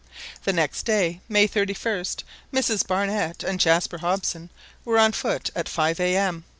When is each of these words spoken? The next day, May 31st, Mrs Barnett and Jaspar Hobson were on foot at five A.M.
The 0.45 0.51
next 0.51 0.81
day, 0.81 1.21
May 1.29 1.47
31st, 1.47 2.23
Mrs 2.51 2.87
Barnett 2.87 3.43
and 3.43 3.59
Jaspar 3.59 3.99
Hobson 3.99 4.49
were 4.83 4.97
on 4.97 5.11
foot 5.11 5.51
at 5.55 5.69
five 5.69 5.99
A.M. 5.99 6.43